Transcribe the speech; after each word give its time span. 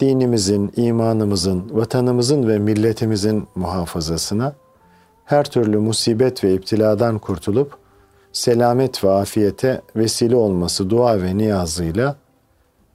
dinimizin, 0.00 0.72
imanımızın, 0.76 1.64
vatanımızın 1.72 2.48
ve 2.48 2.58
milletimizin 2.58 3.48
muhafazasına, 3.54 4.54
her 5.24 5.44
türlü 5.44 5.78
musibet 5.78 6.44
ve 6.44 6.54
iptiladan 6.54 7.18
kurtulup, 7.18 7.76
selamet 8.32 9.04
ve 9.04 9.10
afiyete 9.10 9.82
vesile 9.96 10.36
olması 10.36 10.90
dua 10.90 11.22
ve 11.22 11.36
niyazıyla 11.36 12.16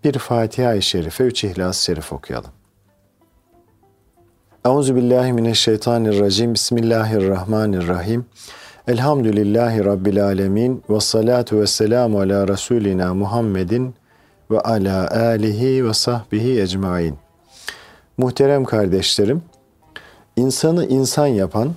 bir 0.04 0.14
Fatiha-i 0.14 0.82
Şerife, 0.82 1.24
üç 1.24 1.44
İhlas-ı 1.44 1.84
Şerif 1.84 2.14
okuyalım. 2.14 2.52
Euzu 4.66 4.96
billahi 4.96 5.34
mineşşeytanirracim. 5.34 6.54
Bismillahirrahmanirrahim. 6.54 8.26
Elhamdülillahi 8.88 9.86
rabbil 9.86 10.26
alamin 10.26 10.84
ve 10.90 11.00
salatu 11.00 11.60
vesselamu 11.60 12.20
ala 12.20 12.48
rasulina 12.48 13.14
Muhammedin 13.14 13.96
ve 14.52 14.60
ala 14.60 15.12
alihi 15.12 15.86
ve 15.86 15.94
sahbihi 15.94 16.62
ecmain. 16.62 17.16
Muhterem 18.18 18.66
kardeşlerim, 18.66 19.42
insanı 20.36 20.86
insan 20.86 21.28
yapan, 21.28 21.74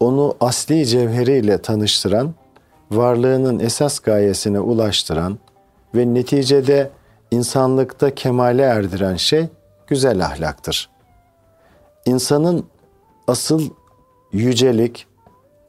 onu 0.00 0.36
asli 0.40 0.86
cevheriyle 0.86 1.62
tanıştıran, 1.62 2.34
varlığının 2.90 3.58
esas 3.58 3.98
gayesine 3.98 4.60
ulaştıran 4.60 5.38
ve 5.94 6.14
neticede 6.14 6.90
insanlıkta 7.30 8.14
kemale 8.14 8.62
erdiren 8.62 9.16
şey 9.16 9.46
güzel 9.86 10.24
ahlaktır. 10.24 10.90
İnsanın 12.06 12.66
asıl 13.26 13.70
yücelik, 14.32 15.06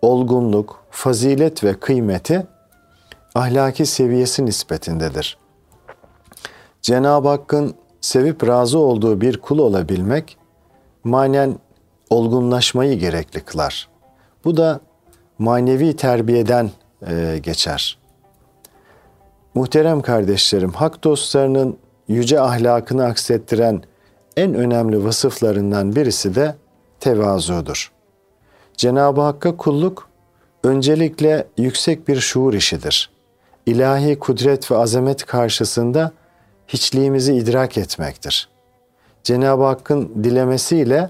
olgunluk, 0.02 0.84
fazilet 0.92 1.64
ve 1.64 1.74
kıymeti 1.74 2.48
ahlaki 3.36 3.86
seviyesi 3.86 4.46
nispetindedir. 4.46 5.38
Cenab-ı 6.82 7.28
Hakk'ın 7.28 7.76
sevip 8.02 8.48
razı 8.48 8.80
olduğu 8.80 9.22
bir 9.22 9.38
kul 9.38 9.60
olabilmek 9.60 10.38
manen 11.04 11.60
olgunlaşmayı 12.10 13.00
gerekli 13.00 13.42
kılar. 13.42 13.90
Bu 14.46 14.58
da 14.58 14.80
manevi 15.40 15.96
terbiyeden 15.96 16.72
e, 17.08 17.40
geçer. 17.44 17.98
Muhterem 19.54 20.02
kardeşlerim, 20.02 20.72
hak 20.72 21.04
dostlarının 21.04 21.78
yüce 22.08 22.42
ahlakını 22.42 23.06
aksettiren 23.06 23.84
en 24.38 24.54
önemli 24.54 25.06
vasıflarından 25.06 25.96
birisi 25.96 26.36
de 26.36 26.56
tevazudur. 27.00 27.92
Cenab-ı 28.78 29.22
Hakk'a 29.22 29.58
kulluk 29.58 30.10
öncelikle 30.64 31.48
yüksek 31.58 32.08
bir 32.08 32.20
şuur 32.20 32.54
işidir. 32.54 33.10
İlahi 33.66 34.20
kudret 34.20 34.72
ve 34.72 34.78
azamet 34.78 35.26
karşısında 35.26 36.12
hiçliğimizi 36.70 37.34
idrak 37.34 37.78
etmektir. 37.78 38.50
Cenab-ı 39.24 39.64
Hakk'ın 39.64 40.24
dilemesiyle 40.24 41.10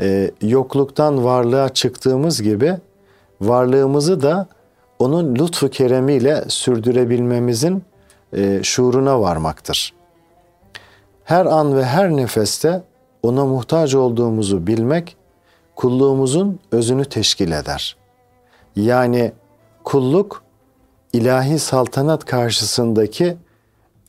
e, 0.00 0.30
yokluktan 0.42 1.24
varlığa 1.24 1.68
çıktığımız 1.68 2.42
gibi 2.42 2.74
varlığımızı 3.40 4.22
da 4.22 4.48
onun 4.98 5.34
lütfu 5.34 5.70
keremiyle 5.70 6.44
sürdürebilmemizin 6.48 7.82
e, 8.32 8.60
şuuruna 8.62 9.20
varmaktır. 9.20 9.94
Her 11.24 11.46
an 11.46 11.76
ve 11.76 11.84
her 11.84 12.10
nefeste 12.10 12.82
ona 13.22 13.44
muhtaç 13.44 13.94
olduğumuzu 13.94 14.66
bilmek 14.66 15.16
kulluğumuzun 15.76 16.58
özünü 16.72 17.04
teşkil 17.04 17.52
eder. 17.52 17.96
Yani 18.76 19.32
kulluk 19.84 20.42
ilahi 21.12 21.58
saltanat 21.58 22.24
karşısındaki 22.24 23.36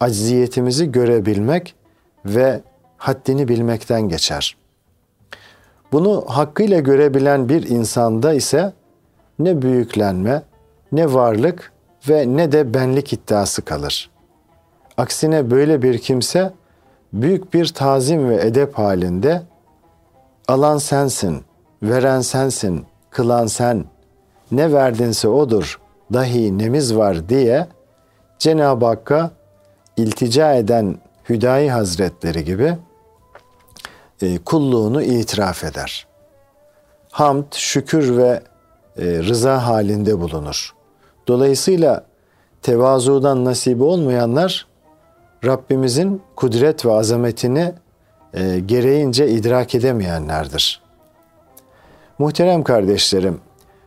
acziyetimizi 0.01 0.91
görebilmek 0.91 1.75
ve 2.25 2.61
haddini 2.97 3.47
bilmekten 3.47 4.01
geçer. 4.01 4.57
Bunu 5.91 6.23
hakkıyla 6.27 6.79
görebilen 6.79 7.49
bir 7.49 7.69
insanda 7.69 8.33
ise 8.33 8.73
ne 9.39 9.61
büyüklenme, 9.61 10.43
ne 10.91 11.13
varlık 11.13 11.71
ve 12.09 12.25
ne 12.27 12.51
de 12.51 12.73
benlik 12.73 13.13
iddiası 13.13 13.61
kalır. 13.61 14.09
Aksine 14.97 15.51
böyle 15.51 15.81
bir 15.81 15.97
kimse 15.97 16.53
büyük 17.13 17.53
bir 17.53 17.67
tazim 17.67 18.29
ve 18.29 18.41
edep 18.41 18.73
halinde 18.73 19.41
alan 20.47 20.77
sensin, 20.77 21.43
veren 21.83 22.21
sensin, 22.21 22.85
kılan 23.09 23.47
sen, 23.47 23.85
ne 24.51 24.73
verdinse 24.73 25.27
odur, 25.27 25.79
dahi 26.13 26.57
nemiz 26.57 26.95
var 26.95 27.29
diye 27.29 27.67
Cenab-ı 28.39 28.85
Hakk'a 28.85 29.31
iltica 30.01 30.53
eden 30.53 30.97
Hüdayi 31.29 31.71
Hazretleri 31.71 32.45
gibi 32.45 32.77
e, 34.21 34.37
kulluğunu 34.37 35.01
itiraf 35.01 35.63
eder. 35.63 36.07
Hamd, 37.11 37.43
şükür 37.51 38.17
ve 38.17 38.43
e, 38.97 39.03
rıza 39.05 39.67
halinde 39.67 40.19
bulunur. 40.19 40.73
Dolayısıyla 41.27 42.05
tevazudan 42.61 43.45
nasibi 43.45 43.83
olmayanlar 43.83 44.67
Rabbimizin 45.45 46.21
kudret 46.35 46.85
ve 46.85 46.91
azametini 46.91 47.73
e, 48.33 48.59
gereğince 48.59 49.29
idrak 49.29 49.75
edemeyenlerdir. 49.75 50.81
Muhterem 52.19 52.63
kardeşlerim, 52.63 53.41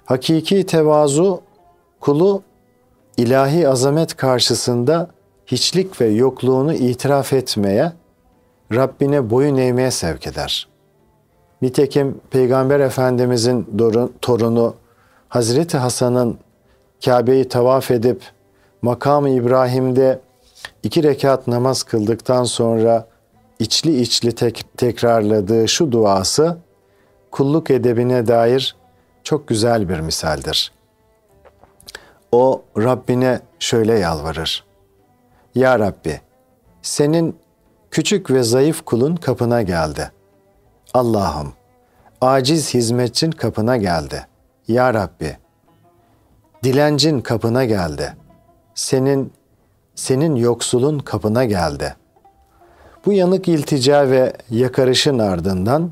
hakiki 0.05 0.67
tevazu 0.67 1.43
kulu 2.01 2.43
ilahi 3.17 3.69
azamet 3.69 4.17
karşısında 4.17 5.09
hiçlik 5.47 6.01
ve 6.01 6.07
yokluğunu 6.07 6.75
itiraf 6.75 7.33
etmeye, 7.33 7.93
Rabbine 8.73 9.31
boyun 9.31 9.57
eğmeye 9.57 9.91
sevk 9.91 10.27
eder. 10.27 10.69
Nitekim 11.63 12.21
Peygamber 12.31 12.81
Efendimizin 12.81 13.67
torunu 14.23 14.75
Hazreti 15.29 15.79
Hasan'ın 15.79 16.39
Kabe'yi 17.05 17.49
tavaf 17.49 17.91
edip 17.91 18.23
makam 18.83 19.27
İbrahim'de 19.27 20.21
iki 20.83 21.03
rekat 21.03 21.49
namaz 21.49 21.83
kıldıktan 21.83 22.45
sonra 22.45 23.07
içli 23.59 24.01
içli 24.01 24.35
tek, 24.35 24.65
tekrarladığı 24.77 25.69
şu 25.69 25.93
duası 25.93 26.59
kulluk 27.31 27.71
edebine 27.71 28.27
dair 28.27 28.77
çok 29.23 29.49
güzel 29.49 29.89
bir 29.89 30.01
misaldir. 30.01 30.73
O 32.33 32.63
Rabbine 32.79 33.41
şöyle 33.59 33.99
yalvarır. 33.99 34.65
Ya 35.55 35.79
Rabbi, 35.79 36.21
senin 36.83 37.37
küçük 37.91 38.31
ve 38.31 38.43
zayıf 38.43 38.85
kulun 38.85 39.17
kapına 39.17 39.63
geldi. 39.63 40.13
Allah'ım, 40.95 41.53
aciz 42.21 42.75
hizmetçin 42.75 43.31
kapına 43.31 43.77
geldi. 43.77 44.27
Ya 44.69 44.95
Rabbi, 44.95 45.37
dilencin 46.63 47.21
kapına 47.21 47.65
geldi. 47.65 48.17
Senin 48.75 49.33
senin 49.95 50.37
yoksulun 50.37 50.99
kapına 50.99 51.45
geldi. 51.45 51.97
Bu 53.07 53.13
yanık 53.13 53.49
iltica 53.49 54.11
ve 54.11 54.33
yakarışın 54.51 55.19
ardından 55.19 55.91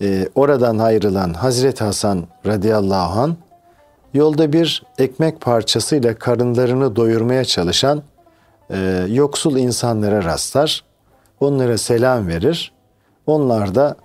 e, 0.00 0.28
oradan 0.34 0.78
ayrılan 0.78 1.34
Hazreti 1.34 1.84
Hasan 1.84 2.24
radıyallahu 2.46 3.20
an 3.20 3.36
yolda 4.14 4.52
bir 4.52 4.82
ekmek 4.98 5.40
parçasıyla 5.40 6.14
karınlarını 6.14 6.96
doyurmaya 6.96 7.44
çalışan 7.44 8.02
e, 8.70 9.06
yoksul 9.08 9.56
insanlara 9.56 10.24
rastlar. 10.24 10.84
Onlara 11.40 11.78
selam 11.78 12.28
verir. 12.28 12.72
Onlar 13.26 13.74
da 13.74 13.96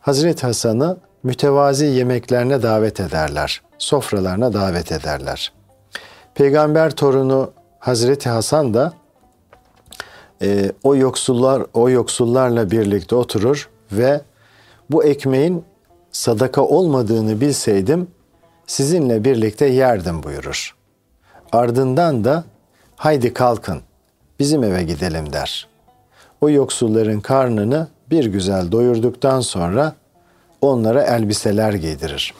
Hazreti 0.00 0.46
Hasan'ı 0.46 0.96
mütevazi 1.22 1.86
yemeklerine 1.86 2.62
davet 2.62 3.00
ederler. 3.00 3.62
Sofralarına 3.78 4.52
davet 4.52 4.92
ederler. 4.92 5.52
Peygamber 6.34 6.90
torunu 6.90 7.52
Hazreti 7.78 8.28
Hasan 8.28 8.74
da 8.74 8.92
e, 10.42 10.72
o 10.82 10.96
yoksullar 10.96 11.62
o 11.74 11.90
yoksullarla 11.90 12.70
birlikte 12.70 13.14
oturur 13.14 13.70
ve 13.92 14.20
bu 14.90 15.04
ekmeğin 15.04 15.64
sadaka 16.12 16.62
olmadığını 16.62 17.40
bilseydim 17.40 18.08
sizinle 18.66 19.24
birlikte 19.24 19.66
yerdim 19.66 20.22
buyurur. 20.22 20.76
Ardından 21.52 22.24
da 22.24 22.44
haydi 22.96 23.34
kalkın 23.34 23.80
bizim 24.42 24.64
eve 24.64 24.82
gidelim 24.82 25.32
der. 25.32 25.68
O 26.40 26.50
yoksulların 26.50 27.20
karnını 27.20 27.88
bir 28.10 28.24
güzel 28.24 28.72
doyurduktan 28.72 29.40
sonra 29.40 29.94
onlara 30.60 31.02
elbiseler 31.02 31.72
giydirir. 31.72 32.34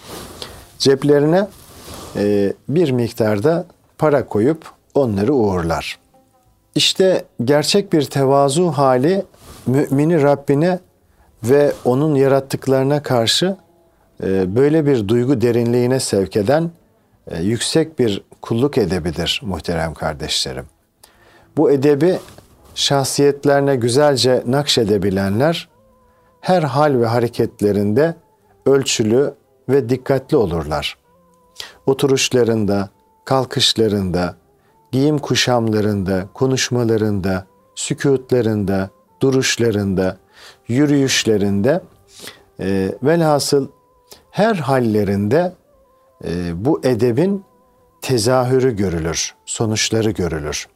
Ceplerine 0.78 1.48
e, 2.16 2.52
bir 2.68 2.90
miktarda 2.90 3.66
para 3.98 4.26
koyup 4.26 4.70
onları 4.94 5.34
uğurlar. 5.34 5.98
İşte 6.74 7.24
gerçek 7.44 7.92
bir 7.92 8.02
tevazu 8.02 8.68
hali 8.68 9.24
mümini 9.66 10.22
Rabbine 10.22 10.78
ve 11.44 11.72
onun 11.84 12.14
yarattıklarına 12.14 13.02
karşı 13.02 13.56
e, 14.22 14.56
böyle 14.56 14.86
bir 14.86 15.08
duygu 15.08 15.40
derinliğine 15.40 16.00
sevk 16.00 16.36
eden 16.36 16.70
e, 17.30 17.42
yüksek 17.42 17.98
bir 17.98 18.22
kulluk 18.40 18.78
edebidir 18.78 19.40
muhterem 19.44 19.94
kardeşlerim. 19.94 20.71
Bu 21.56 21.70
edebi 21.70 22.18
şahsiyetlerine 22.74 23.76
güzelce 23.76 24.42
nakşedebilenler 24.46 25.68
her 26.40 26.62
hal 26.62 27.00
ve 27.00 27.06
hareketlerinde 27.06 28.14
ölçülü 28.66 29.34
ve 29.68 29.88
dikkatli 29.88 30.36
olurlar. 30.36 30.98
Oturuşlarında, 31.86 32.88
kalkışlarında, 33.24 34.36
giyim 34.92 35.18
kuşamlarında, 35.18 36.28
konuşmalarında, 36.34 37.46
sükutlarında, 37.74 38.90
duruşlarında, 39.22 40.16
yürüyüşlerinde 40.68 41.82
e, 42.60 42.94
velhasıl 43.02 43.68
her 44.30 44.54
hallerinde 44.54 45.52
e, 46.24 46.64
bu 46.64 46.80
edebin 46.84 47.44
tezahürü 48.02 48.76
görülür, 48.76 49.34
sonuçları 49.46 50.10
görülür. 50.10 50.68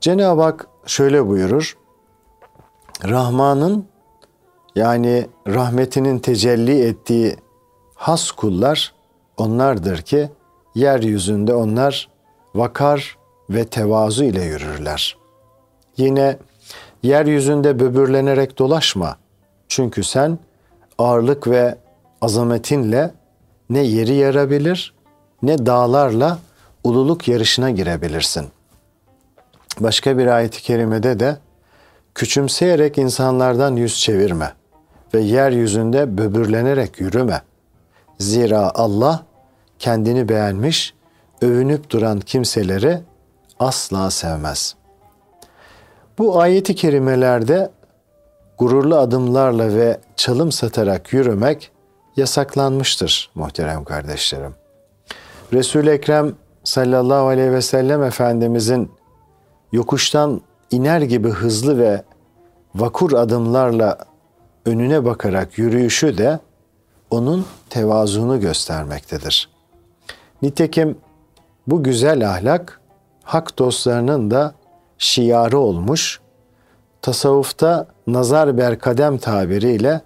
Cenab-ı 0.00 0.42
Hak 0.42 0.66
şöyle 0.86 1.26
buyurur. 1.26 1.76
Rahman'ın 3.04 3.86
yani 4.74 5.26
rahmetinin 5.48 6.18
tecelli 6.18 6.82
ettiği 6.82 7.36
has 7.94 8.30
kullar 8.30 8.94
onlardır 9.36 9.98
ki 9.98 10.30
yeryüzünde 10.74 11.54
onlar 11.54 12.08
vakar 12.54 13.18
ve 13.50 13.64
tevazu 13.64 14.24
ile 14.24 14.44
yürürler. 14.44 15.16
Yine 15.96 16.38
yeryüzünde 17.02 17.80
böbürlenerek 17.80 18.58
dolaşma. 18.58 19.16
Çünkü 19.68 20.04
sen 20.04 20.38
ağırlık 20.98 21.48
ve 21.48 21.78
azametinle 22.20 23.14
ne 23.70 23.80
yeri 23.80 24.14
yarabilir 24.14 24.94
ne 25.42 25.66
dağlarla 25.66 26.38
ululuk 26.84 27.28
yarışına 27.28 27.70
girebilirsin. 27.70 28.46
Başka 29.80 30.18
bir 30.18 30.26
ayet-i 30.26 30.62
kerimede 30.62 31.20
de 31.20 31.36
küçümseyerek 32.14 32.98
insanlardan 32.98 33.76
yüz 33.76 34.00
çevirme 34.00 34.52
ve 35.14 35.20
yeryüzünde 35.20 36.18
böbürlenerek 36.18 37.00
yürüme. 37.00 37.42
Zira 38.18 38.72
Allah 38.74 39.24
kendini 39.78 40.28
beğenmiş, 40.28 40.94
övünüp 41.42 41.90
duran 41.90 42.20
kimseleri 42.20 43.00
asla 43.58 44.10
sevmez. 44.10 44.74
Bu 46.18 46.40
ayeti 46.40 46.74
kerimelerde 46.74 47.70
gururlu 48.58 48.96
adımlarla 48.96 49.74
ve 49.74 50.00
çalım 50.16 50.52
satarak 50.52 51.12
yürümek 51.12 51.70
yasaklanmıştır 52.16 53.30
muhterem 53.34 53.84
kardeşlerim. 53.84 54.54
Resul-i 55.52 55.90
Ekrem 55.90 56.34
sallallahu 56.64 57.26
aleyhi 57.26 57.52
ve 57.52 57.62
sellem 57.62 58.02
Efendimizin 58.02 58.92
yokuştan 59.72 60.40
iner 60.70 61.00
gibi 61.00 61.28
hızlı 61.28 61.78
ve 61.78 62.02
vakur 62.74 63.12
adımlarla 63.12 63.98
önüne 64.66 65.04
bakarak 65.04 65.58
yürüyüşü 65.58 66.18
de 66.18 66.38
onun 67.10 67.46
tevazunu 67.70 68.40
göstermektedir. 68.40 69.48
Nitekim 70.42 70.98
bu 71.66 71.82
güzel 71.82 72.30
ahlak 72.30 72.80
hak 73.24 73.58
dostlarının 73.58 74.30
da 74.30 74.54
şiarı 74.98 75.58
olmuş, 75.58 76.20
tasavvufta 77.02 77.86
nazar 78.06 78.58
ber 78.58 78.78
kadem 78.78 79.18
tabiriyle 79.18 80.00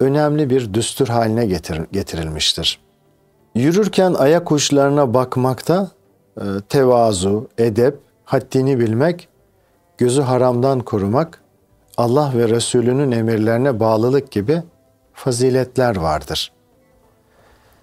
önemli 0.00 0.50
bir 0.50 0.74
düstur 0.74 1.08
haline 1.08 1.46
getir, 1.46 1.80
getirilmiştir. 1.92 2.80
Yürürken 3.54 4.14
ayak 4.14 4.52
uçlarına 4.52 5.14
bakmakta 5.14 5.90
e, 6.36 6.44
tevazu, 6.68 7.48
edep, 7.58 7.98
haddini 8.24 8.78
bilmek, 8.78 9.28
gözü 9.98 10.22
haramdan 10.22 10.80
korumak, 10.80 11.42
Allah 11.96 12.32
ve 12.36 12.48
Resulünün 12.48 13.10
emirlerine 13.10 13.80
bağlılık 13.80 14.30
gibi 14.30 14.62
faziletler 15.12 15.96
vardır. 15.96 16.52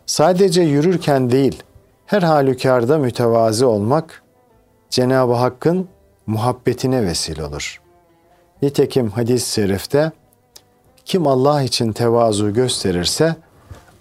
Sadece 0.06 0.62
yürürken 0.62 1.31
değil, 1.31 1.63
her 2.06 2.21
halükarda 2.21 2.97
mütevazi 2.97 3.65
olmak 3.65 4.24
Cenab-ı 4.89 5.33
Hakk'ın 5.33 5.88
muhabbetine 6.27 7.03
vesile 7.03 7.44
olur. 7.44 7.81
Nitekim 8.62 9.09
hadis-i 9.09 9.53
şerifte 9.53 10.12
kim 11.06 11.27
Allah 11.27 11.62
için 11.62 11.92
tevazu 11.92 12.53
gösterirse 12.53 13.35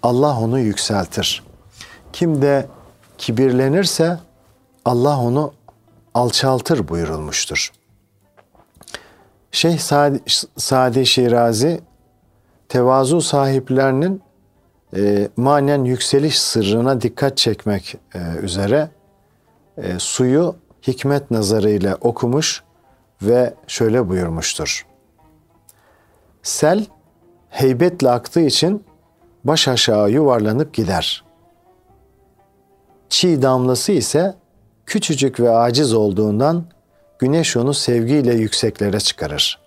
Allah 0.03 0.39
onu 0.39 0.59
yükseltir. 0.59 1.43
Kim 2.13 2.41
de 2.41 2.67
kibirlenirse 3.17 4.19
Allah 4.85 5.19
onu 5.19 5.53
alçaltır 6.13 6.87
buyurulmuştur. 6.87 7.71
Şeyh 9.51 9.79
Sadi, 9.79 10.19
Sadi 10.57 11.05
Şirazi 11.05 11.81
tevazu 12.69 13.21
sahiplerinin 13.21 14.21
e, 14.95 15.29
manen 15.37 15.83
yükseliş 15.83 16.39
sırrına 16.41 17.01
dikkat 17.01 17.37
çekmek 17.37 17.97
e, 18.15 18.19
üzere 18.41 18.89
e, 19.77 19.99
suyu 19.99 20.55
hikmet 20.87 21.31
nazarıyla 21.31 21.97
okumuş 22.01 22.63
ve 23.21 23.53
şöyle 23.67 24.09
buyurmuştur. 24.09 24.85
Sel 26.43 26.85
heybetle 27.49 28.09
aktığı 28.09 28.41
için 28.41 28.83
baş 29.43 29.67
aşağı 29.67 30.11
yuvarlanıp 30.11 30.73
gider. 30.73 31.23
Çiğ 33.09 33.41
damlası 33.41 33.91
ise 33.91 34.35
küçücük 34.89 35.39
ve 35.39 35.49
aciz 35.49 35.93
olduğundan 35.93 36.63
güneş 37.19 37.57
onu 37.57 37.73
sevgiyle 37.73 38.33
yükseklere 38.33 38.99
çıkarır. 38.99 39.59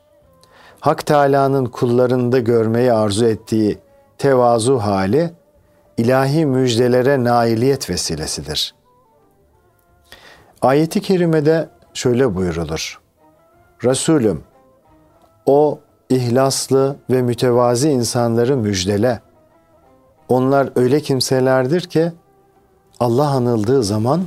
Hak 0.81 1.07
Teala'nın 1.07 1.67
kullarında 1.67 2.39
görmeyi 2.39 2.93
arzu 2.93 3.27
ettiği 3.27 3.79
tevazu 4.19 4.79
hali 4.79 5.31
ilahi 5.97 6.47
müjdelere 6.47 7.25
nailiyet 7.25 7.91
vesilesidir. 7.91 8.75
Ayeti 10.63 11.01
kerimede 11.01 11.69
şöyle 11.95 12.35
buyurulur. 12.35 13.01
Resulüm, 13.85 14.45
o 15.47 15.79
ihlaslı 16.09 16.97
ve 17.11 17.23
mütevazi 17.23 17.91
insanları 17.91 18.57
müjdele. 18.57 19.21
Onlar 20.29 20.71
öyle 20.77 21.01
kimselerdir 21.01 21.81
ki 21.81 22.13
Allah 23.01 23.29
anıldığı 23.29 23.83
zaman 23.83 24.23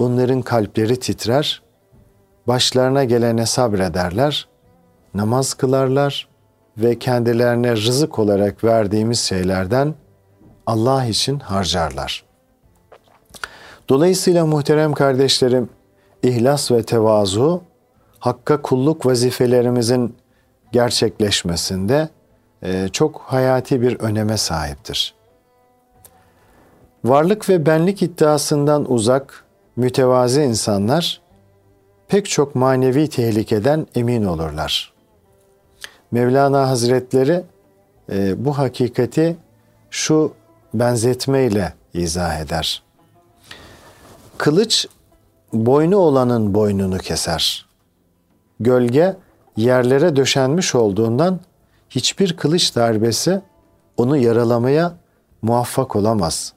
onların 0.00 0.42
kalpleri 0.42 1.00
titrer, 1.00 1.62
başlarına 2.46 3.04
gelene 3.04 3.46
sabrederler, 3.46 4.48
namaz 5.14 5.54
kılarlar 5.54 6.28
ve 6.76 6.98
kendilerine 6.98 7.76
rızık 7.76 8.18
olarak 8.18 8.64
verdiğimiz 8.64 9.20
şeylerden 9.20 9.94
Allah 10.66 11.04
için 11.04 11.38
harcarlar. 11.38 12.24
Dolayısıyla 13.88 14.46
muhterem 14.46 14.92
kardeşlerim, 14.92 15.68
ihlas 16.22 16.70
ve 16.70 16.82
tevazu, 16.82 17.62
Hakka 18.20 18.62
kulluk 18.62 19.06
vazifelerimizin 19.06 20.16
gerçekleşmesinde 20.72 22.08
e, 22.62 22.88
çok 22.88 23.20
hayati 23.20 23.82
bir 23.82 24.00
öneme 24.00 24.36
sahiptir. 24.36 25.14
Varlık 27.04 27.48
ve 27.48 27.66
benlik 27.66 28.02
iddiasından 28.02 28.92
uzak, 28.92 29.44
mütevazi 29.80 30.42
insanlar 30.42 31.20
pek 32.08 32.30
çok 32.30 32.54
manevi 32.54 33.08
tehlikeden 33.08 33.86
emin 33.94 34.24
olurlar. 34.24 34.92
Mevlana 36.10 36.68
Hazretleri 36.68 37.42
e, 38.12 38.44
bu 38.44 38.58
hakikati 38.58 39.36
şu 39.90 40.32
benzetmeyle 40.74 41.74
izah 41.94 42.40
eder. 42.40 42.82
Kılıç 44.38 44.86
boynu 45.52 45.96
olanın 45.96 46.54
boynunu 46.54 46.98
keser. 46.98 47.66
Gölge 48.60 49.16
yerlere 49.56 50.16
döşenmiş 50.16 50.74
olduğundan 50.74 51.40
hiçbir 51.90 52.36
kılıç 52.36 52.76
darbesi 52.76 53.40
onu 53.96 54.16
yaralamaya 54.16 54.92
muvaffak 55.42 55.96
olamaz. 55.96 56.52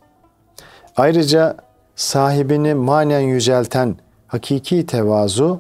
Ayrıca 0.97 1.57
sahibini 1.95 2.73
manen 2.73 3.19
yücelten 3.19 3.95
hakiki 4.27 4.85
tevazu, 4.85 5.59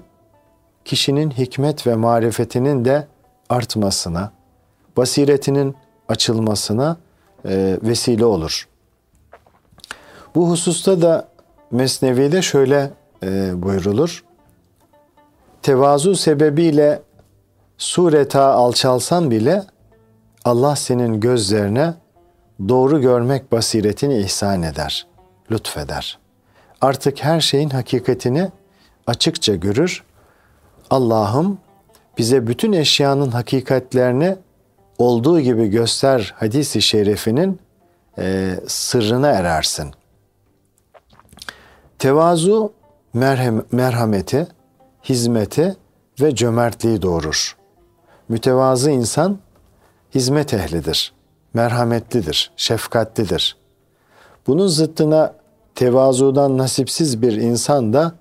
kişinin 0.85 1.31
hikmet 1.31 1.87
ve 1.87 1.95
marifetinin 1.95 2.85
de 2.85 3.07
artmasına, 3.49 4.31
basiretinin 4.97 5.75
açılmasına 6.09 6.97
e, 7.45 7.77
vesile 7.83 8.25
olur. 8.25 8.67
Bu 10.35 10.49
hususta 10.49 11.01
da 11.01 11.27
Mesnevi'de 11.71 12.41
şöyle 12.41 12.91
e, 13.23 13.61
buyrulur. 13.61 14.23
Tevazu 15.61 16.15
sebebiyle 16.15 17.01
sureta 17.77 18.43
alçalsan 18.43 19.31
bile 19.31 19.63
Allah 20.45 20.75
senin 20.75 21.19
gözlerine 21.19 21.93
doğru 22.69 23.01
görmek 23.01 23.51
basiretini 23.51 24.17
ihsan 24.17 24.63
eder, 24.63 25.07
lütfeder. 25.51 26.22
Artık 26.83 27.23
her 27.23 27.41
şeyin 27.41 27.69
hakikatini 27.69 28.51
açıkça 29.07 29.55
görür. 29.55 30.03
Allah'ım 30.89 31.57
bize 32.17 32.47
bütün 32.47 32.73
eşyanın 32.73 33.31
hakikatlerini 33.31 34.35
olduğu 34.97 35.39
gibi 35.39 35.67
göster 35.67 36.33
hadisi 36.37 36.81
şerifinin 36.81 37.59
e, 38.17 38.55
sırrına 38.67 39.27
erersin. 39.27 39.91
Tevazu 41.99 42.73
merhem, 43.13 43.63
merhameti, 43.71 44.47
hizmeti 45.03 45.75
ve 46.21 46.35
cömertliği 46.35 47.01
doğurur. 47.01 47.57
Mütevazı 48.29 48.91
insan 48.91 49.39
hizmet 50.15 50.53
ehlidir, 50.53 51.13
merhametlidir, 51.53 52.51
şefkatlidir. 52.57 53.57
Bunun 54.47 54.67
zıttına 54.67 55.42
tevazudan 55.75 56.57
nasipsiz 56.57 57.21
bir 57.21 57.33
insan 57.33 57.93
da 57.93 58.15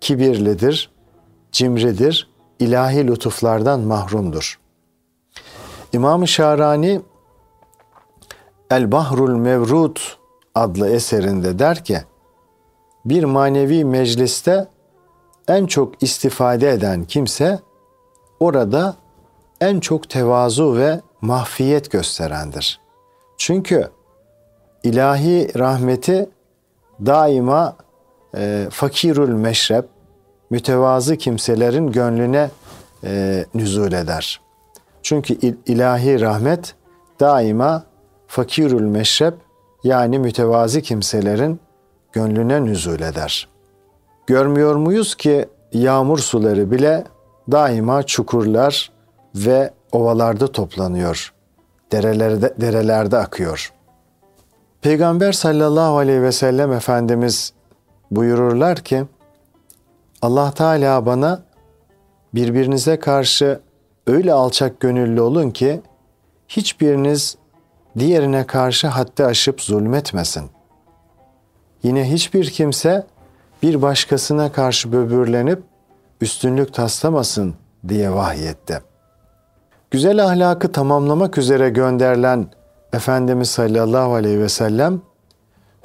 kibirlidir, 0.00 0.90
cimridir, 1.52 2.30
ilahi 2.58 3.06
lütuflardan 3.06 3.80
mahrumdur. 3.80 4.60
İmam-ı 5.92 6.28
Şarani 6.28 7.00
El 8.70 8.92
Bahrul 8.92 9.34
Mevrut 9.34 10.18
adlı 10.54 10.90
eserinde 10.90 11.58
der 11.58 11.84
ki, 11.84 12.02
bir 13.04 13.24
manevi 13.24 13.84
mecliste 13.84 14.68
en 15.48 15.66
çok 15.66 16.02
istifade 16.02 16.70
eden 16.70 17.04
kimse 17.04 17.60
orada 18.40 18.96
en 19.60 19.80
çok 19.80 20.10
tevazu 20.10 20.76
ve 20.76 21.00
mahfiyet 21.20 21.90
gösterendir. 21.90 22.80
Çünkü 23.36 23.90
ilahi 24.82 25.58
rahmeti 25.58 26.30
daima 27.06 27.76
e, 28.36 28.66
fakirül 28.70 29.32
meşrep, 29.32 29.84
mütevazı 30.50 31.16
kimselerin 31.16 31.92
gönlüne 31.92 32.50
e, 33.04 33.44
nüzul 33.54 33.92
eder. 33.92 34.40
Çünkü 35.02 35.34
ilahi 35.66 36.20
rahmet 36.20 36.74
daima 37.20 37.82
fakirül 38.26 38.82
meşrep 38.82 39.34
yani 39.84 40.18
mütevazi 40.18 40.82
kimselerin 40.82 41.60
gönlüne 42.12 42.64
nüzul 42.64 43.00
eder. 43.00 43.48
Görmüyor 44.26 44.76
muyuz 44.76 45.14
ki 45.14 45.48
yağmur 45.72 46.18
suları 46.18 46.70
bile 46.70 47.04
daima 47.52 48.02
çukurlar 48.02 48.90
ve 49.34 49.70
ovalarda 49.92 50.52
toplanıyor. 50.52 51.32
Derelerde, 51.92 52.54
derelerde 52.60 53.18
akıyor. 53.18 53.72
Peygamber 54.82 55.32
sallallahu 55.32 55.98
aleyhi 55.98 56.22
ve 56.22 56.32
sellem 56.32 56.72
Efendimiz 56.72 57.52
buyururlar 58.10 58.76
ki 58.76 59.04
Allah 60.22 60.50
Teala 60.50 61.06
bana 61.06 61.42
birbirinize 62.34 62.98
karşı 62.98 63.60
öyle 64.06 64.32
alçak 64.32 64.80
gönüllü 64.80 65.20
olun 65.20 65.50
ki 65.50 65.80
hiçbiriniz 66.48 67.36
diğerine 67.98 68.46
karşı 68.46 68.86
haddi 68.86 69.24
aşıp 69.24 69.60
zulmetmesin. 69.60 70.50
Yine 71.82 72.12
hiçbir 72.12 72.50
kimse 72.50 73.06
bir 73.62 73.82
başkasına 73.82 74.52
karşı 74.52 74.92
böbürlenip 74.92 75.62
üstünlük 76.20 76.74
taslamasın 76.74 77.54
diye 77.88 78.12
vahyetti. 78.12 78.82
Güzel 79.90 80.24
ahlakı 80.24 80.72
tamamlamak 80.72 81.38
üzere 81.38 81.70
gönderilen 81.70 82.46
Efendimiz 82.92 83.50
sallallahu 83.50 84.14
aleyhi 84.14 84.40
ve 84.40 84.48
sellem 84.48 85.00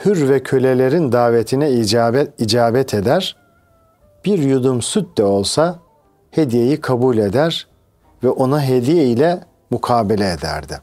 hür 0.06 0.30
ve 0.30 0.44
kölelerin 0.44 1.12
davetine 1.12 1.72
icabet, 1.72 2.42
icabet 2.42 2.94
eder, 2.94 3.36
bir 4.26 4.40
yudum 4.40 4.82
süt 4.82 5.18
de 5.18 5.24
olsa 5.24 5.80
hediyeyi 6.32 6.82
kabul 6.82 7.18
eder 7.18 7.68
ve 8.24 8.30
ona 8.30 8.62
hediye 8.62 9.06
ile 9.06 9.40
mukabele 9.70 10.32
ederdi. 10.32 10.80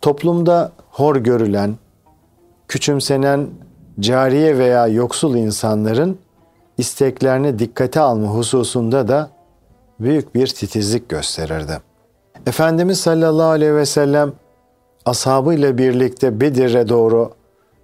Toplumda 0.00 0.72
hor 0.90 1.16
görülen, 1.16 1.76
küçümsenen 2.68 3.48
cariye 4.00 4.58
veya 4.58 4.86
yoksul 4.86 5.36
insanların 5.36 6.18
isteklerini 6.78 7.58
dikkate 7.58 8.00
alma 8.00 8.28
hususunda 8.28 9.08
da 9.08 9.30
büyük 10.00 10.34
bir 10.34 10.46
titizlik 10.46 11.08
gösterirdi. 11.08 11.80
Efendimiz 12.46 13.00
sallallahu 13.00 13.48
aleyhi 13.48 13.74
ve 13.74 13.86
sellem 13.86 14.32
ashabıyla 15.10 15.78
birlikte 15.78 16.40
Bedir'e 16.40 16.88
doğru 16.88 17.32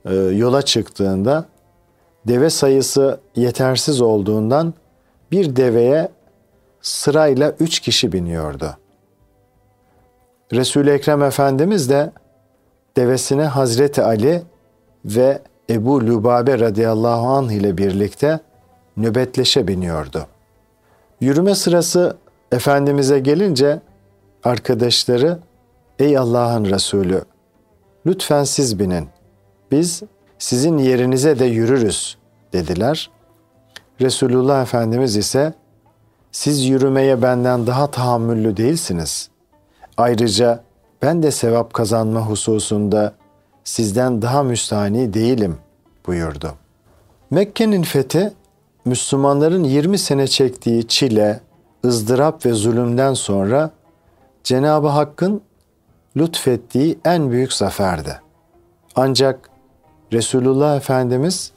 e, 0.04 0.14
yola 0.14 0.62
çıktığında 0.62 1.44
deve 2.28 2.50
sayısı 2.50 3.20
yetersiz 3.36 4.00
olduğundan 4.00 4.74
bir 5.30 5.56
deveye 5.56 6.08
sırayla 6.80 7.52
üç 7.60 7.80
kişi 7.80 8.12
biniyordu. 8.12 8.76
Resul-i 10.52 10.90
Ekrem 10.90 11.22
Efendimiz 11.22 11.90
de 11.90 12.12
devesine 12.96 13.44
Hazreti 13.44 14.02
Ali 14.02 14.42
ve 15.04 15.42
Ebu 15.70 16.06
Lübabe 16.06 16.58
radıyallahu 16.58 17.26
anh 17.28 17.52
ile 17.52 17.78
birlikte 17.78 18.40
nöbetleşe 18.96 19.68
biniyordu. 19.68 20.26
Yürüme 21.20 21.54
sırası 21.54 22.16
Efendimiz'e 22.52 23.18
gelince 23.18 23.80
arkadaşları 24.44 25.38
Ey 25.98 26.18
Allah'ın 26.18 26.64
Resulü 26.64 27.24
lütfen 28.06 28.44
siz 28.44 28.78
binin. 28.78 29.08
Biz 29.70 30.02
sizin 30.38 30.78
yerinize 30.78 31.38
de 31.38 31.44
yürürüz 31.44 32.16
dediler. 32.52 33.10
Resulullah 34.00 34.62
Efendimiz 34.62 35.16
ise 35.16 35.54
siz 36.32 36.64
yürümeye 36.64 37.22
benden 37.22 37.66
daha 37.66 37.90
tahammüllü 37.90 38.56
değilsiniz. 38.56 39.30
Ayrıca 39.96 40.62
ben 41.02 41.22
de 41.22 41.30
sevap 41.30 41.74
kazanma 41.74 42.20
hususunda 42.20 43.12
sizden 43.64 44.22
daha 44.22 44.42
müstani 44.42 45.14
değilim 45.14 45.56
buyurdu. 46.06 46.54
Mekke'nin 47.30 47.82
fethi 47.82 48.32
Müslümanların 48.84 49.64
20 49.64 49.98
sene 49.98 50.26
çektiği 50.26 50.88
çile, 50.88 51.40
ızdırap 51.84 52.46
ve 52.46 52.52
zulümden 52.52 53.14
sonra 53.14 53.70
Cenab-ı 54.44 54.88
Hakk'ın 54.88 55.42
lütfettiği 56.16 56.98
en 57.04 57.30
büyük 57.30 57.52
zaferdi. 57.52 58.20
Ancak 58.96 59.50
Resulullah 60.12 60.76
Efendimiz 60.76 61.52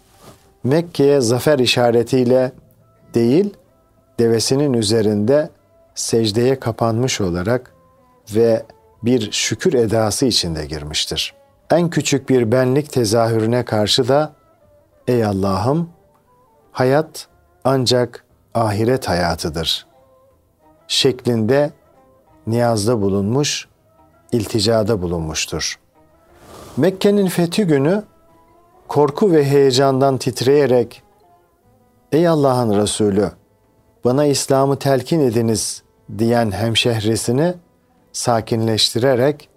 Mekke'ye 0.63 1.21
zafer 1.21 1.59
işaretiyle 1.59 2.51
değil, 3.13 3.53
devesinin 4.19 4.73
üzerinde 4.73 5.49
secdeye 5.95 6.59
kapanmış 6.59 7.21
olarak 7.21 7.73
ve 8.35 8.65
bir 9.03 9.31
şükür 9.31 9.73
edası 9.73 10.25
içinde 10.25 10.65
girmiştir. 10.65 11.33
En 11.71 11.89
küçük 11.89 12.29
bir 12.29 12.51
benlik 12.51 12.91
tezahürüne 12.91 13.65
karşı 13.65 14.07
da 14.07 14.33
ey 15.07 15.25
Allah'ım 15.25 15.89
hayat 16.71 17.27
ancak 17.63 18.25
ahiret 18.53 19.09
hayatıdır 19.09 19.89
şeklinde 20.89 21.71
niyazda 22.47 23.01
bulunmuş, 23.01 23.67
ilticada 24.31 25.01
bulunmuştur. 25.01 25.79
Mekke'nin 26.77 27.27
fethi 27.27 27.63
günü 27.63 28.03
korku 28.87 29.31
ve 29.31 29.45
heyecandan 29.45 30.17
titreyerek 30.17 31.03
Ey 32.11 32.27
Allah'ın 32.27 32.81
Resulü 32.81 33.31
bana 34.05 34.25
İslam'ı 34.25 34.79
telkin 34.79 35.19
ediniz 35.19 35.83
diyen 36.17 36.51
hemşehrisini 36.51 37.53
sakinleştirerek 38.11 39.49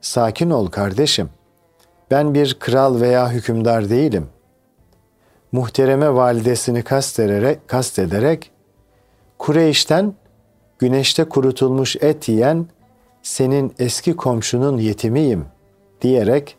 sakin 0.00 0.50
ol 0.50 0.66
kardeşim. 0.66 1.30
Ben 2.10 2.34
bir 2.34 2.54
kral 2.54 3.00
veya 3.00 3.30
hükümdar 3.30 3.90
değilim. 3.90 4.28
Muhtereme 5.52 6.14
validesini 6.14 6.82
kastederek, 6.82 7.68
kastederek 7.68 8.50
Kureyş'ten 9.38 10.14
güneşte 10.78 11.24
kurutulmuş 11.24 11.96
et 11.96 12.28
yiyen 12.28 12.66
senin 13.22 13.74
eski 13.78 14.16
komşunun 14.16 14.78
yetimiyim 14.78 15.46
diyerek 16.00 16.56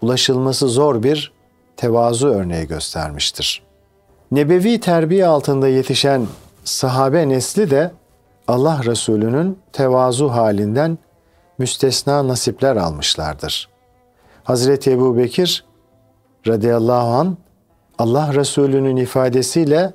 ulaşılması 0.00 0.68
zor 0.68 1.02
bir 1.02 1.32
tevazu 1.76 2.28
örneği 2.28 2.66
göstermiştir. 2.66 3.62
Nebevi 4.30 4.80
terbiye 4.80 5.26
altında 5.26 5.68
yetişen 5.68 6.26
sahabe 6.64 7.28
nesli 7.28 7.70
de 7.70 7.92
Allah 8.48 8.80
Resulü'nün 8.84 9.58
tevazu 9.72 10.28
halinden 10.28 10.98
müstesna 11.58 12.28
nasipler 12.28 12.76
almışlardır. 12.76 13.68
Hazreti 14.44 14.90
Ebu 14.90 15.16
Bekir 15.16 15.64
radıyallahu 16.46 17.08
an 17.08 17.36
Allah 17.98 18.34
Resulü'nün 18.34 18.96
ifadesiyle 18.96 19.92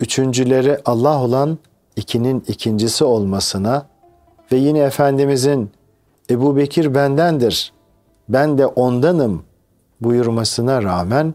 üçüncüleri 0.00 0.78
Allah 0.84 1.22
olan 1.22 1.58
ikinin 1.96 2.44
ikincisi 2.48 3.04
olmasına 3.04 3.86
ve 4.52 4.56
yine 4.56 4.78
Efendimizin 4.78 5.70
Ebu 6.30 6.56
Bekir 6.56 6.94
bendendir, 6.94 7.72
ben 8.28 8.58
de 8.58 8.66
ondanım 8.66 9.42
buyurmasına 10.00 10.82
rağmen 10.82 11.34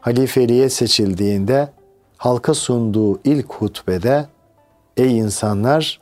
halifeliğe 0.00 0.70
seçildiğinde 0.70 1.68
halka 2.16 2.54
sunduğu 2.54 3.20
ilk 3.24 3.52
hutbede 3.52 4.26
Ey 4.96 5.18
insanlar 5.18 6.00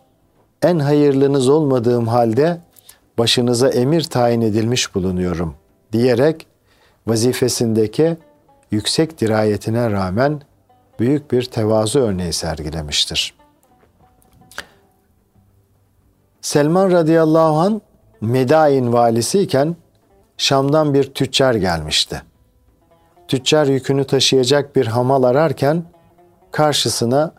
en 0.63 0.79
hayırlınız 0.79 1.49
olmadığım 1.49 2.09
halde 2.09 2.61
başınıza 3.19 3.69
emir 3.69 4.03
tayin 4.03 4.41
edilmiş 4.41 4.95
bulunuyorum 4.95 5.55
diyerek 5.93 6.47
vazifesindeki 7.07 8.17
yüksek 8.71 9.21
dirayetine 9.21 9.91
rağmen 9.91 10.43
büyük 10.99 11.33
bir 11.33 11.45
tevazu 11.45 12.01
örneği 12.01 12.33
sergilemiştir. 12.33 13.40
Selman 16.41 16.91
radıyallahu 16.91 17.59
an 17.59 17.83
Medain 18.21 18.93
valisiyken 18.93 19.77
Şam'dan 20.37 20.95
bir 20.95 21.15
tüccar 21.15 21.55
gelmişti. 21.55 22.23
Tüccar 23.29 23.67
yükünü 23.67 24.05
taşıyacak 24.05 24.77
bir 24.77 24.87
hamal 24.87 25.23
ararken 25.23 25.85
karşısına 26.51 27.33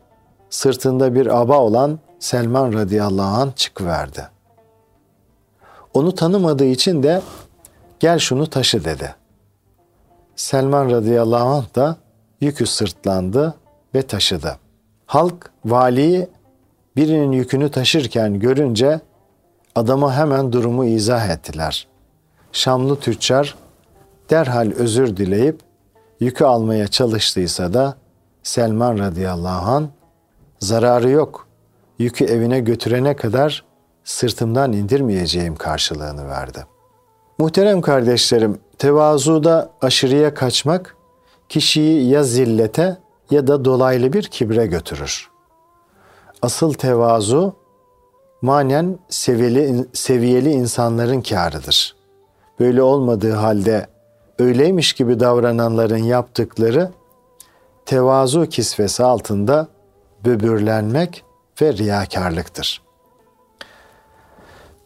sırtında 0.49 1.15
bir 1.15 1.41
aba 1.41 1.59
olan 1.59 1.99
Selman 2.19 2.73
radıyallahu 2.73 3.41
an 3.41 3.51
çıkıverdi. 3.55 4.27
Onu 5.93 6.15
tanımadığı 6.15 6.65
için 6.65 7.03
de 7.03 7.21
gel 7.99 8.19
şunu 8.19 8.47
taşı 8.49 8.85
dedi. 8.85 9.15
Selman 10.35 10.91
radıyallahu 10.91 11.47
anh 11.47 11.75
da 11.75 11.97
yükü 12.41 12.65
sırtlandı 12.65 13.55
ve 13.95 14.01
taşıdı. 14.01 14.57
Halk 15.05 15.51
valiyi 15.65 16.27
birinin 16.95 17.31
yükünü 17.31 17.71
taşırken 17.71 18.39
görünce 18.39 18.99
adama 19.75 20.15
hemen 20.15 20.53
durumu 20.53 20.85
izah 20.85 21.29
ettiler. 21.29 21.87
Şamlı 22.51 22.99
tüccar 22.99 23.55
derhal 24.29 24.71
özür 24.71 25.17
dileyip 25.17 25.59
yükü 26.19 26.45
almaya 26.45 26.87
çalıştıysa 26.87 27.73
da 27.73 27.95
Selman 28.43 28.99
radıyallahu 28.99 29.71
an 29.71 29.89
zararı 30.59 31.09
yok. 31.09 31.47
Yükü 31.99 32.25
evine 32.25 32.59
götürene 32.59 33.15
kadar 33.15 33.65
sırtımdan 34.03 34.73
indirmeyeceğim 34.73 35.55
karşılığını 35.55 36.29
verdi. 36.29 36.65
Muhterem 37.37 37.81
kardeşlerim, 37.81 38.59
tevazuda 38.77 39.69
aşırıya 39.81 40.33
kaçmak 40.33 40.95
kişiyi 41.49 42.09
ya 42.09 42.23
zillete 42.23 42.97
ya 43.31 43.47
da 43.47 43.65
dolaylı 43.65 44.13
bir 44.13 44.23
kibre 44.23 44.65
götürür. 44.65 45.30
Asıl 46.41 46.73
tevazu 46.73 47.55
manen 48.41 48.99
seviyeli, 49.09 49.85
seviyeli 49.93 50.51
insanların 50.51 51.21
kârıdır. 51.21 51.95
Böyle 52.59 52.81
olmadığı 52.81 53.33
halde 53.33 53.87
öyleymiş 54.39 54.93
gibi 54.93 55.19
davrananların 55.19 56.03
yaptıkları 56.03 56.91
tevazu 57.85 58.45
kisvesi 58.45 59.03
altında 59.03 59.67
böbürlenmek 60.25 61.23
ve 61.61 61.73
riyakarlıktır. 61.73 62.81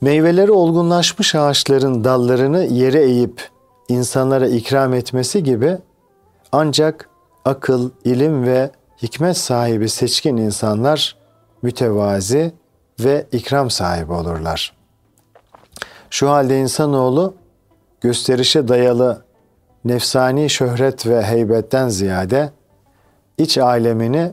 Meyveleri 0.02 0.52
olgunlaşmış 0.52 1.36
ağaçların 1.36 2.04
dallarını 2.04 2.64
yere 2.66 3.02
eğip 3.04 3.50
insanlara 3.90 4.48
ikram 4.48 4.94
etmesi 4.94 5.44
gibi 5.44 5.78
ancak 6.52 7.10
akıl, 7.46 7.90
ilim 8.04 8.44
ve 8.44 8.72
hikmet 9.02 9.38
sahibi 9.38 9.90
seçkin 9.90 10.38
insanlar 10.38 11.25
mütevazi 11.66 12.52
ve 13.00 13.26
ikram 13.32 13.70
sahibi 13.70 14.14
olurlar. 14.14 14.76
Şu 16.10 16.30
halde 16.30 16.60
insanoğlu 16.60 17.34
gösterişe 18.02 18.68
dayalı 18.68 19.24
nefsani 19.86 20.50
şöhret 20.50 21.08
ve 21.08 21.24
heybetten 21.24 21.90
ziyade 21.90 22.50
iç 23.38 23.58
alemini 23.58 24.32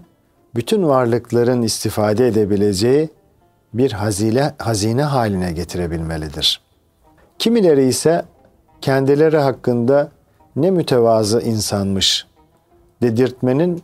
bütün 0.55 0.88
varlıkların 0.88 1.62
istifade 1.62 2.29
edebileceği 2.29 3.09
bir 3.75 3.92
hazine, 3.92 4.55
hazine 4.59 5.03
haline 5.03 5.53
getirebilmelidir. 5.53 6.61
Kimileri 7.38 7.85
ise 7.85 8.25
kendileri 8.81 9.38
hakkında 9.38 10.09
ne 10.57 10.71
mütevazı 10.71 11.40
insanmış 11.40 12.27
dedirtmenin 13.03 13.83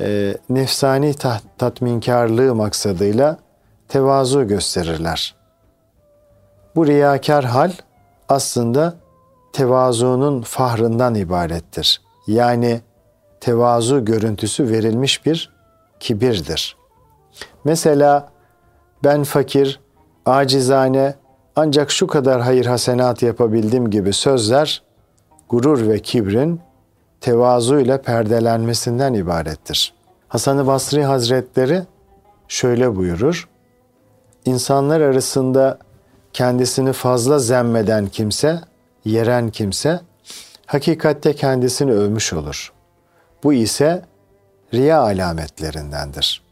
e, 0.00 0.34
nefsani 0.50 1.14
tat, 1.14 1.42
tatminkarlığı 1.58 2.54
maksadıyla 2.54 3.38
tevazu 3.88 4.48
gösterirler. 4.48 5.34
Bu 6.76 6.86
riyakar 6.86 7.44
hal 7.44 7.72
aslında 8.28 8.94
tevazunun 9.52 10.42
fahrından 10.42 11.14
ibarettir. 11.14 12.00
Yani 12.26 12.80
tevazu 13.40 14.04
görüntüsü 14.04 14.68
verilmiş 14.68 15.26
bir 15.26 15.52
kibirdir. 16.00 16.76
Mesela 17.64 18.28
ben 19.04 19.24
fakir, 19.24 19.80
acizane 20.26 21.14
ancak 21.56 21.90
şu 21.90 22.06
kadar 22.06 22.40
hayır 22.40 22.66
hasenat 22.66 23.22
yapabildim 23.22 23.90
gibi 23.90 24.12
sözler 24.12 24.82
gurur 25.48 25.88
ve 25.88 25.98
kibrin 25.98 26.60
tevazu 27.20 27.80
ile 27.80 28.02
perdelenmesinden 28.02 29.14
ibarettir. 29.14 29.94
Hasan-ı 30.28 30.66
Basri 30.66 31.04
Hazretleri 31.04 31.82
şöyle 32.48 32.96
buyurur. 32.96 33.48
İnsanlar 34.44 35.00
arasında 35.00 35.78
kendisini 36.32 36.92
fazla 36.92 37.38
zemmeden 37.38 38.06
kimse, 38.06 38.60
yeren 39.04 39.50
kimse 39.50 40.00
hakikatte 40.66 41.34
kendisini 41.34 41.92
övmüş 41.92 42.32
olur. 42.32 42.72
Bu 43.42 43.52
ise 43.52 44.02
riya 44.74 45.00
alametlerindendir. 45.00 46.42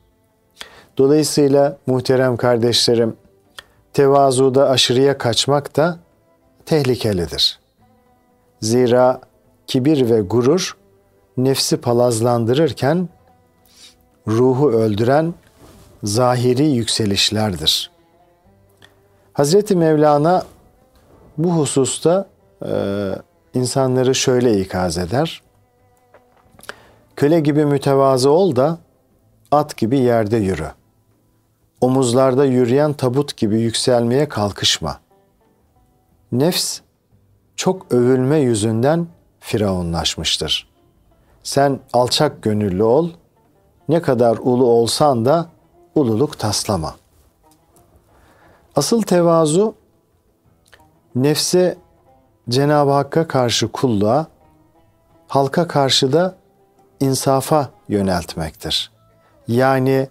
Dolayısıyla 0.98 1.76
muhterem 1.86 2.36
kardeşlerim, 2.36 3.16
tevazuda 3.92 4.68
aşırıya 4.68 5.18
kaçmak 5.18 5.76
da 5.76 5.98
tehlikelidir. 6.66 7.58
Zira 8.60 9.20
kibir 9.68 10.10
ve 10.10 10.20
gurur 10.20 10.76
nefsi 11.36 11.76
palazlandırırken 11.76 13.08
ruhu 14.28 14.70
öldüren 14.70 15.34
zahiri 16.02 16.66
yükselişlerdir. 16.66 17.90
Hazreti 19.32 19.76
Mevlana 19.76 20.44
bu 21.38 21.52
hususta 21.52 22.28
e, 22.66 22.72
insanları 23.54 24.14
şöyle 24.14 24.60
ikaz 24.60 24.98
eder. 24.98 25.42
Köle 27.16 27.40
gibi 27.40 27.64
mütevazı 27.64 28.30
ol 28.30 28.56
da 28.56 28.78
at 29.50 29.76
gibi 29.76 29.98
yerde 29.98 30.36
yürü. 30.36 30.68
Omuzlarda 31.80 32.44
yürüyen 32.44 32.92
tabut 32.92 33.36
gibi 33.36 33.60
yükselmeye 33.60 34.28
kalkışma. 34.28 35.00
Nefs 36.32 36.80
çok 37.56 37.92
övülme 37.92 38.38
yüzünden 38.38 39.06
firavunlaşmıştır. 39.48 40.68
Sen 41.42 41.80
alçak 41.92 42.42
gönüllü 42.42 42.82
ol, 42.82 43.10
ne 43.88 44.02
kadar 44.02 44.36
ulu 44.36 44.66
olsan 44.66 45.24
da 45.24 45.48
ululuk 45.94 46.38
taslama. 46.38 46.94
Asıl 48.76 49.02
tevazu 49.02 49.74
nefse 51.14 51.78
Cenab-ı 52.48 52.90
Hakk'a 52.90 53.28
karşı 53.28 53.68
kulluğa, 53.68 54.26
halka 55.28 55.68
karşı 55.68 56.12
da 56.12 56.34
insafa 57.00 57.68
yöneltmektir. 57.88 58.90
Yani 59.48 60.08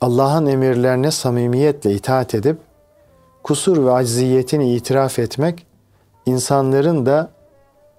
Allah'ın 0.00 0.46
emirlerine 0.46 1.10
samimiyetle 1.10 1.92
itaat 1.92 2.34
edip 2.34 2.58
kusur 3.42 3.86
ve 3.86 3.92
acziyetini 3.92 4.74
itiraf 4.74 5.18
etmek 5.18 5.66
insanların 6.26 7.06
da 7.06 7.35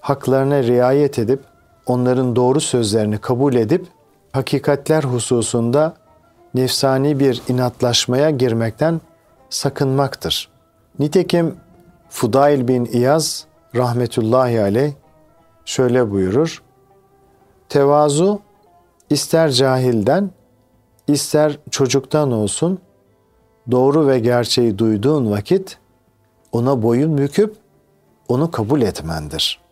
haklarına 0.07 0.63
riayet 0.63 1.19
edip 1.19 1.43
onların 1.85 2.35
doğru 2.35 2.59
sözlerini 2.61 3.17
kabul 3.17 3.55
edip 3.55 3.87
hakikatler 4.31 5.03
hususunda 5.03 5.93
nefsani 6.53 7.19
bir 7.19 7.41
inatlaşmaya 7.47 8.29
girmekten 8.29 9.01
sakınmaktır. 9.49 10.49
Nitekim 10.99 11.55
Fudail 12.09 12.67
bin 12.67 12.85
İyaz 12.85 13.45
rahmetullahi 13.75 14.61
aleyh 14.61 14.93
şöyle 15.65 16.11
buyurur. 16.11 16.63
Tevazu 17.69 18.39
ister 19.09 19.51
cahilden 19.51 20.31
ister 21.07 21.59
çocuktan 21.71 22.31
olsun 22.31 22.79
doğru 23.71 24.07
ve 24.07 24.19
gerçeği 24.19 24.77
duyduğun 24.77 25.31
vakit 25.31 25.77
ona 26.51 26.83
boyun 26.83 27.17
büküp 27.17 27.55
onu 28.27 28.51
kabul 28.51 28.81
etmendir. 28.81 29.66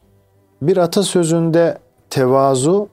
Bir 0.61 0.77
atasözünde 0.77 1.77
tevazu 2.09 2.89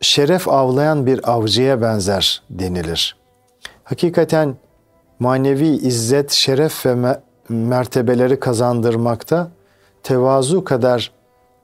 şeref 0.00 0.48
avlayan 0.48 1.06
bir 1.06 1.30
avcıya 1.32 1.82
benzer 1.82 2.42
denilir. 2.50 3.16
Hakikaten 3.84 4.56
manevi 5.18 5.68
izzet, 5.68 6.30
şeref 6.30 6.86
ve 6.86 7.20
mertebeleri 7.48 8.40
kazandırmakta 8.40 9.48
tevazu 10.02 10.64
kadar 10.64 11.12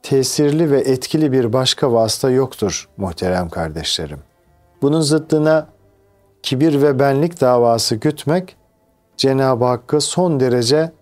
tesirli 0.03 0.71
ve 0.71 0.81
etkili 0.81 1.33
bir 1.33 1.53
başka 1.53 1.93
vasıta 1.93 2.31
yoktur 2.31 2.89
muhterem 2.97 3.49
kardeşlerim. 3.49 4.19
Bunun 4.83 5.01
zıttına 5.01 5.67
kibir 6.43 6.83
ve 6.83 6.99
benlik 6.99 7.41
davası 7.41 7.97
gütmek 7.97 8.57
Cenab-ı 9.17 9.65
Hakk'ı 9.65 10.01
son 10.01 10.41
derece 10.41 10.93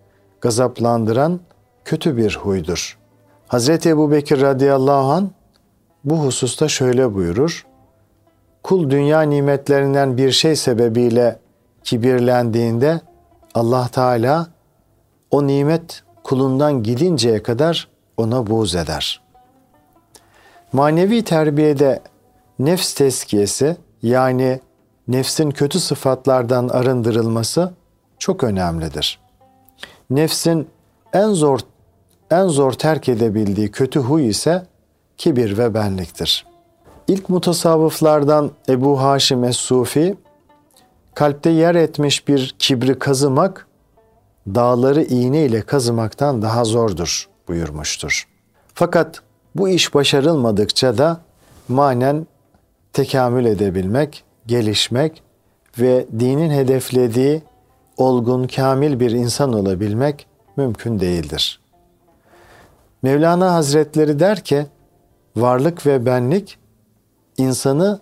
gazaplandıran 0.41 1.39
kötü 1.85 2.17
bir 2.17 2.35
huydur. 2.35 2.97
Hazreti 3.47 3.89
Ebu 3.89 4.11
Bekir 4.11 4.41
radıyallahu 4.41 5.11
an 5.11 5.31
bu 6.03 6.17
hususta 6.17 6.67
şöyle 6.67 7.13
buyurur. 7.13 7.65
Kul 8.63 8.89
dünya 8.89 9.21
nimetlerinden 9.21 10.17
bir 10.17 10.31
şey 10.31 10.55
sebebiyle 10.55 11.39
kibirlendiğinde 11.83 13.01
Allah 13.53 13.87
Teala 13.87 14.47
o 15.31 15.47
nimet 15.47 16.03
kulundan 16.23 16.83
gidinceye 16.83 17.43
kadar 17.43 17.87
ona 18.17 18.47
buğz 18.47 18.75
eder. 18.75 19.21
Manevi 20.73 21.23
terbiyede 21.23 22.01
nefs 22.59 22.93
teskiyesi 22.93 23.77
yani 24.01 24.59
nefsin 25.07 25.51
kötü 25.51 25.79
sıfatlardan 25.79 26.67
arındırılması 26.67 27.73
çok 28.19 28.43
önemlidir. 28.43 29.19
Nefsin 30.09 30.67
en 31.13 31.29
zor 31.29 31.59
en 32.31 32.47
zor 32.47 32.71
terk 32.71 33.09
edebildiği 33.09 33.71
kötü 33.71 33.99
huy 33.99 34.27
ise 34.27 34.65
kibir 35.17 35.57
ve 35.57 35.73
benliktir. 35.73 36.45
İlk 37.07 37.29
mutasavvıflardan 37.29 38.51
Ebu 38.69 39.01
Haşim 39.01 39.43
Es-Sufi, 39.43 40.15
kalpte 41.13 41.49
yer 41.49 41.75
etmiş 41.75 42.27
bir 42.27 42.55
kibri 42.59 42.99
kazımak, 42.99 43.67
dağları 44.47 45.03
iğne 45.03 45.45
ile 45.45 45.61
kazımaktan 45.61 46.41
daha 46.41 46.63
zordur 46.63 47.29
buyurmuştur. 47.47 48.27
Fakat 48.73 49.21
bu 49.55 49.69
iş 49.69 49.93
başarılmadıkça 49.93 50.97
da 50.97 51.21
manen 51.67 52.27
tekamül 52.93 53.45
edebilmek, 53.45 54.23
gelişmek 54.47 55.23
ve 55.79 56.05
dinin 56.19 56.51
hedeflediği 56.51 57.41
olgun, 57.97 58.47
kamil 58.47 58.99
bir 58.99 59.11
insan 59.11 59.53
olabilmek 59.53 60.27
mümkün 60.57 60.99
değildir. 60.99 61.64
Mevlana 63.01 63.53
Hazretleri 63.53 64.19
der 64.19 64.43
ki, 64.43 64.67
varlık 65.35 65.85
ve 65.85 66.05
benlik 66.05 66.57
insanı 67.37 67.99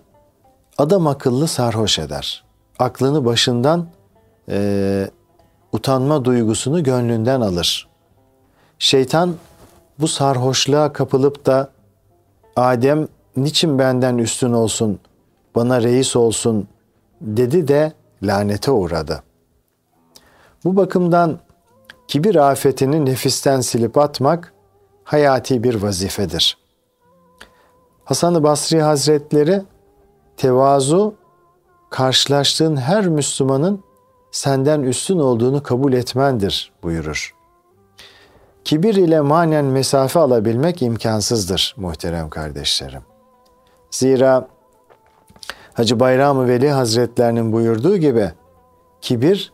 adam 0.78 1.06
akıllı 1.06 1.48
sarhoş 1.48 1.98
eder. 1.98 2.44
Aklını 2.78 3.24
başından 3.24 3.86
e, 4.48 5.10
utanma 5.72 6.24
duygusunu 6.24 6.82
gönlünden 6.82 7.40
alır. 7.40 7.88
Şeytan 8.78 9.34
bu 9.98 10.08
sarhoşluğa 10.08 10.92
kapılıp 10.92 11.46
da 11.46 11.70
Adem 12.56 13.08
niçin 13.36 13.78
benden 13.78 14.18
üstün 14.18 14.52
olsun, 14.52 15.00
bana 15.54 15.82
reis 15.82 16.16
olsun 16.16 16.68
dedi 17.20 17.68
de 17.68 17.92
lanete 18.22 18.70
uğradı. 18.70 19.22
Bu 20.64 20.76
bakımdan 20.76 21.38
kibir 22.08 22.34
afetini 22.50 23.04
nefisten 23.04 23.60
silip 23.60 23.98
atmak 23.98 24.53
hayati 25.04 25.64
bir 25.64 25.74
vazifedir. 25.74 26.58
Hasan-ı 28.04 28.42
Basri 28.42 28.82
Hazretleri 28.82 29.62
tevazu 30.36 31.14
karşılaştığın 31.90 32.76
her 32.76 33.08
Müslümanın 33.08 33.84
senden 34.30 34.82
üstün 34.82 35.18
olduğunu 35.18 35.62
kabul 35.62 35.92
etmendir 35.92 36.72
buyurur. 36.82 37.34
Kibir 38.64 38.94
ile 38.94 39.20
manen 39.20 39.64
mesafe 39.64 40.20
alabilmek 40.20 40.82
imkansızdır 40.82 41.74
muhterem 41.76 42.30
kardeşlerim. 42.30 43.02
Zira 43.90 44.48
Hacı 45.74 46.00
Bayram-ı 46.00 46.48
Veli 46.48 46.70
Hazretlerinin 46.70 47.52
buyurduğu 47.52 47.96
gibi 47.96 48.32
kibir 49.00 49.52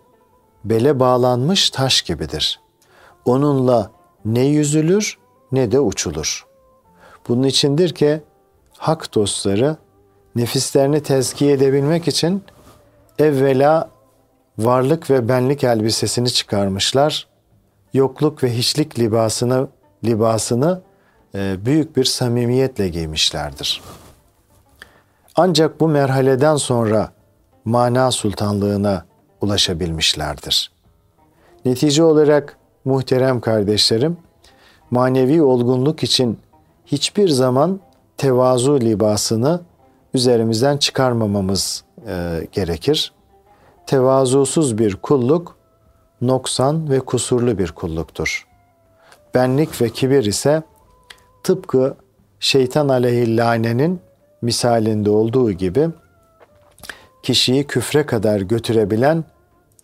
bele 0.64 1.00
bağlanmış 1.00 1.70
taş 1.70 2.02
gibidir. 2.02 2.60
Onunla 3.24 3.90
ne 4.24 4.44
yüzülür 4.44 5.18
ne 5.52 5.72
de 5.72 5.80
uçulur. 5.80 6.46
Bunun 7.28 7.42
içindir 7.42 7.94
ki 7.94 8.22
hak 8.78 9.14
dostları 9.14 9.76
nefislerini 10.36 11.02
tezkiye 11.02 11.52
edebilmek 11.52 12.08
için 12.08 12.42
evvela 13.18 13.90
varlık 14.58 15.10
ve 15.10 15.28
benlik 15.28 15.64
elbisesini 15.64 16.30
çıkarmışlar. 16.30 17.26
Yokluk 17.94 18.44
ve 18.44 18.56
hiçlik 18.56 18.98
libasını 18.98 19.68
libasını 20.04 20.80
e, 21.34 21.56
büyük 21.64 21.96
bir 21.96 22.04
samimiyetle 22.04 22.88
giymişlerdir. 22.88 23.82
Ancak 25.36 25.80
bu 25.80 25.88
merhaleden 25.88 26.56
sonra 26.56 27.12
mana 27.64 28.10
sultanlığına 28.10 29.04
ulaşabilmişlerdir. 29.40 30.72
Netice 31.64 32.02
olarak 32.02 32.56
muhterem 32.84 33.40
kardeşlerim, 33.40 34.16
manevi 34.90 35.42
olgunluk 35.42 36.03
için 36.03 36.38
hiçbir 36.87 37.29
zaman 37.29 37.81
tevazu 38.16 38.81
libasını 38.81 39.61
üzerimizden 40.14 40.76
çıkarmamamız 40.76 41.85
e, 42.07 42.46
gerekir. 42.53 43.12
Tevazusuz 43.87 44.79
bir 44.79 44.96
kulluk 44.96 45.57
noksan 46.20 46.90
ve 46.90 47.00
kusurlu 47.00 47.59
bir 47.59 47.72
kulluktur. 47.72 48.46
Benlik 49.35 49.83
ve 49.83 49.88
kibir 49.88 50.24
ise 50.24 50.62
tıpkı 51.42 51.96
şeytan 52.40 52.88
aleyhillanenin 52.88 54.00
misalinde 54.42 55.11
olduğu 55.11 55.53
gibi 55.53 55.88
kişiyi 57.22 57.66
küfre 57.66 58.07
kadar 58.07 58.40
götürebilen 58.40 59.24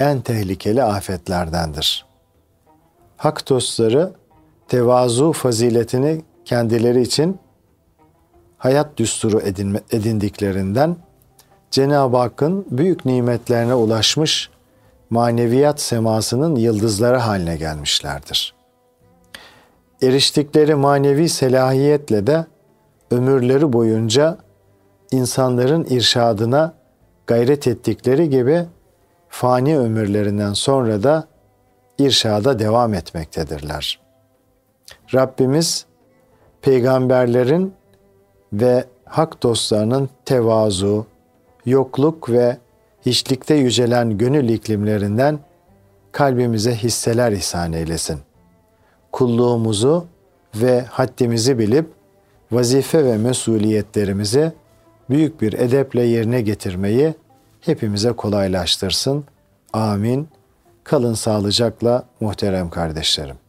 en 0.01 0.21
tehlikeli 0.21 0.83
afetlerdendir. 0.83 2.07
Hak 3.16 3.49
dostları 3.49 4.12
tevazu 4.68 5.33
faziletini 5.33 6.22
kendileri 6.44 7.02
için 7.02 7.38
hayat 8.59 8.96
düsturu 8.96 9.40
edinme, 9.40 9.81
edindiklerinden 9.90 10.96
Cenab-ı 11.70 12.16
Hakk'ın 12.16 12.66
büyük 12.70 13.05
nimetlerine 13.05 13.74
ulaşmış 13.74 14.50
maneviyat 15.11 15.81
semasının 15.81 16.57
yıldızları 16.57 17.16
haline 17.16 17.57
gelmişlerdir. 17.57 18.55
Eriştikleri 20.02 20.74
manevi 20.74 21.29
selahiyetle 21.29 22.26
de 22.26 22.46
ömürleri 23.11 23.72
boyunca 23.72 24.38
insanların 25.11 25.85
irşadına 25.85 26.74
gayret 27.26 27.66
ettikleri 27.66 28.31
gibi 28.31 28.64
fani 29.29 29.79
ömürlerinden 29.79 30.52
sonra 30.52 31.02
da 31.02 31.29
irşada 31.98 32.59
devam 32.59 32.94
etmektedirler. 32.94 34.06
Rabbimiz 35.14 35.87
peygamberlerin 36.62 37.75
ve 38.53 38.85
hak 39.05 39.42
dostlarının 39.42 40.11
tevazu, 40.25 41.07
yokluk 41.66 42.31
ve 42.31 42.57
hiçlikte 43.07 43.55
yücelen 43.55 44.19
gönül 44.19 44.49
iklimlerinden 44.49 45.38
kalbimize 46.12 46.75
hisseler 46.75 47.33
ihsan 47.33 47.73
eylesin. 47.73 48.19
Kulluğumuzu 49.12 50.07
ve 50.55 50.81
haddimizi 50.81 51.59
bilip 51.59 51.87
vazife 52.53 53.05
ve 53.05 53.16
mesuliyetlerimizi 53.16 54.53
büyük 55.11 55.40
bir 55.40 55.53
edeple 55.53 56.03
yerine 56.03 56.40
getirmeyi 56.40 57.14
hepimize 57.61 58.12
kolaylaştırsın. 58.12 59.25
Amin. 59.73 60.29
Kalın 60.85 61.14
sağlıcakla 61.14 62.05
muhterem 62.21 62.71
kardeşlerim. 62.71 63.45